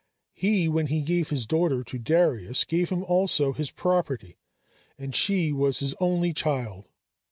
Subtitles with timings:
[0.33, 4.39] He, when he gave his daughter to Darius, gave him also all his property,
[4.97, 6.89] as she was his only child.